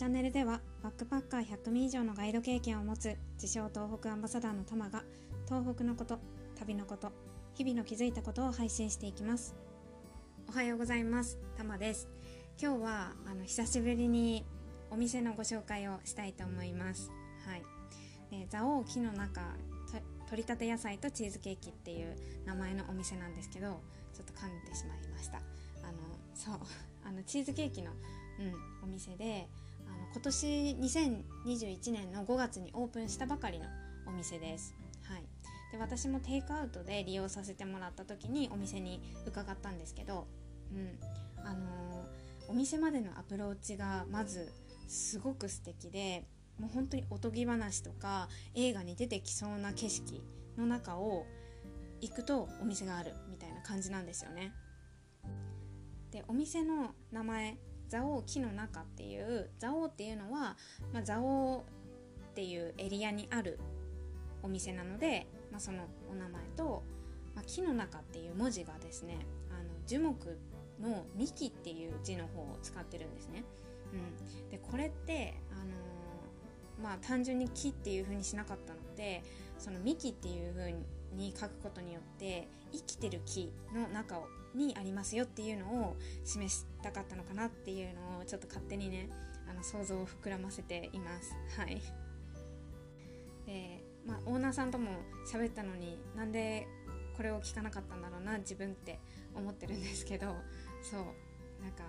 [0.00, 5.02] チャンネルではバックパッカー100名以上のガイド経験を持つ自称東北アンバサダーのタマが
[5.44, 6.18] 東北のこと
[6.58, 7.12] 旅のこと
[7.52, 9.54] 日々の気づいたことを配信していきます。
[10.48, 11.38] おはようございます。
[11.54, 12.08] タマです。
[12.58, 14.46] 今日はあの久しぶりに
[14.90, 17.10] お店のご紹介をしたいと思います。
[17.46, 17.62] はい。
[18.46, 19.42] 蔵王木の中
[20.30, 23.82] 取り立て野菜とチーズケーキっていう名前のお店なんですけど
[24.14, 25.36] ちょっと噛んでしまいました。
[25.36, 25.40] あ
[25.92, 25.98] の
[26.34, 26.54] そう。
[27.04, 29.46] あのチーズケーキの、うん、お店で
[29.90, 30.46] あの今年
[30.80, 33.66] 2021年の5月にオープンしたばかりの
[34.06, 34.74] お店です。
[35.02, 35.24] はい、
[35.72, 40.26] で私もテイクアウトで利用させてもらった時にお店に伺ったんですけど、
[40.72, 40.98] うん
[41.44, 44.52] あのー、お店までのアプローチがまず
[44.86, 46.24] すごく素敵で
[46.58, 50.22] もう本当におとぎ話とか映画に出てきそうな景色
[50.56, 51.26] の中を
[52.00, 54.52] 行くとお店があるみたいな感じなんですよね。
[56.10, 57.56] でお店の名前
[57.90, 60.56] 蔵王木の中っていう蔵王っていうのは、
[60.92, 61.64] まあ、蔵王
[62.30, 63.58] っていうエリアにある
[64.42, 66.82] お店なので、まあ、そのお名前と、
[67.34, 69.18] まあ、木の中っていう文字がですね
[69.50, 70.38] あの樹木
[70.80, 73.44] の幹っていう字の方を使ってるんですね。
[73.92, 75.66] うん、でこれってあのー、
[76.82, 79.22] まあ単純に木っていう風にしなかったので
[79.58, 80.74] その幹っていう風
[81.14, 84.20] に書くことによって生きてる木の中
[84.54, 89.08] にありますよっていうのを示したかったのかなっていうのをちょっと勝手にね
[89.48, 91.34] あの想像を膨らませています。
[91.58, 91.82] はい。
[93.46, 94.90] でまあオーナーさんとも
[95.30, 96.66] 喋ったのになんで
[97.16, 98.98] これを聞かなかったんだろうな自分って
[99.34, 100.36] 思ってるんですけど
[100.82, 101.00] そう
[101.62, 101.84] なんか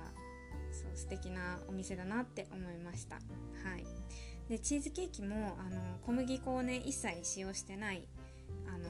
[0.72, 3.16] そう素敵なお店だなって思いました。
[3.16, 3.22] は
[3.78, 3.86] い。
[4.52, 8.06] でチーズケーキもあの小麦粉をね一切使用してない
[8.68, 8.84] あの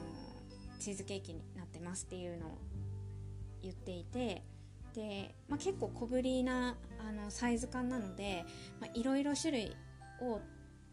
[0.80, 2.58] チーズケーキになってますっていうのを
[3.62, 4.42] 言っていて
[4.92, 8.44] で、まあ、結構小ぶりなあのサイズ感なので
[8.94, 9.76] いろいろ種類
[10.20, 10.40] を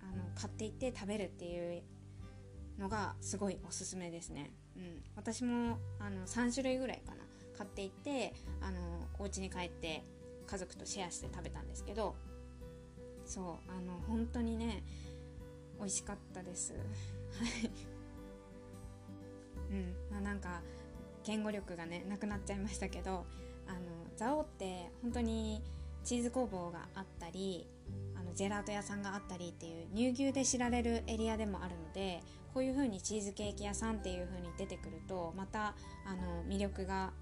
[0.03, 1.82] あの買っていって食べるっていう
[2.77, 7.23] のがすごいおすすめですね、うん、私もあの3種類ぐらいかな
[7.58, 8.80] 買っていってあの
[9.17, 10.04] お家に帰って
[10.45, 12.14] 家族とシェアして食べたんですけど
[13.30, 14.84] そうあの本当にね
[15.78, 16.73] 美味しかったです。
[16.73, 17.72] はい。
[19.72, 19.94] うん。
[20.12, 20.62] まあなんか
[21.23, 23.26] 言語力がねなくなっちゃいましたけど
[23.67, 23.80] あの
[24.17, 25.62] 蔵王って本当に
[26.04, 27.67] チーズ工房があったり
[28.16, 32.23] あのジェラート屋さんがあったりっていう乳牛で知られるエリアでもあるので
[32.54, 35.76] こういう風にチーズケーキ屋さんっていう風に出てくるとまた
[36.06, 37.14] あの魅力が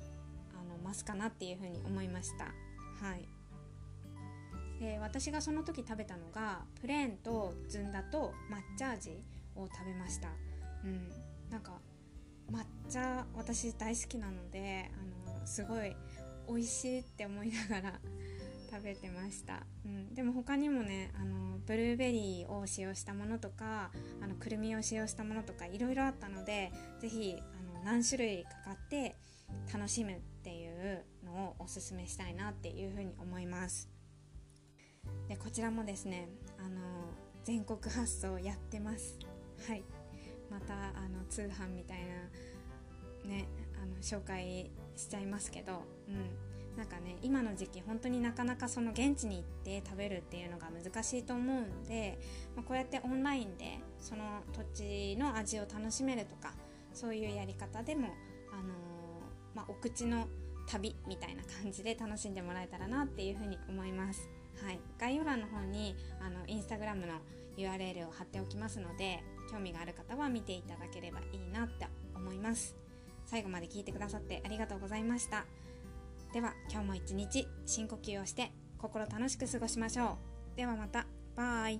[0.53, 2.45] あの増すかなっていう風に思いました。
[2.45, 3.27] はい。
[4.79, 9.11] で私がその時食べたのがプレーンとずんだと抹茶味
[9.55, 10.29] を食べました。
[10.83, 11.09] うん、
[11.49, 11.79] なんか
[12.51, 15.95] 抹茶私大好きなのであのすごい
[16.47, 17.99] 美味しいって思いながら
[18.71, 27.41] 食べてました、うん、でも他にもねあのブルーベリーを使用したものとかあのくるみを使用したものとかいろいろあったので是非
[27.83, 29.15] 何種類かかって
[29.73, 33.89] 楽しむっていうのをおすすめしたいなっていうふうに思います。
[35.27, 36.29] でこちらもですね
[36.59, 36.79] あの
[37.43, 39.17] 全国発送やってます。
[39.67, 39.83] はい。
[40.49, 41.97] またあの通販みたい
[43.25, 43.47] なね
[43.81, 52.19] あの紹介しちゃいますけど、うん、なんかね今の時期本当になかなかその現地に行って食べるっていうのが難しいと思うんで、
[52.55, 56.53] まあ、こうやってオンラインでその土地の味を楽しめるとか
[56.93, 58.07] そういうやり方でも、
[58.51, 58.67] あのー、
[59.55, 60.27] まあ、お口の
[60.67, 64.27] 旅みたいな感じで楽しんでもらえたらなっていうふうに思います。
[64.63, 67.13] はい、概要欄の方にあのインスタグラムの
[67.57, 72.75] URL を貼っておきますので興味がある方は見ていただければいいなって思います。
[73.25, 75.45] 最後まで聞いてくださってありがとうございました。
[76.33, 80.17] では今日も一日深呼吸をして心楽しく過ごしましょ
[80.53, 80.57] う。
[80.57, 81.07] ではまた。
[81.35, 81.79] バイ。